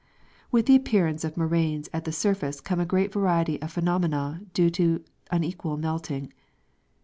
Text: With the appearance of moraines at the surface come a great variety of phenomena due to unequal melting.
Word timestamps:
With 0.49 0.65
the 0.65 0.75
appearance 0.75 1.23
of 1.23 1.37
moraines 1.37 1.87
at 1.93 2.05
the 2.05 2.11
surface 2.11 2.59
come 2.59 2.79
a 2.79 2.87
great 2.87 3.13
variety 3.13 3.61
of 3.61 3.71
phenomena 3.73 4.41
due 4.51 4.71
to 4.71 5.03
unequal 5.29 5.77
melting. 5.77 6.33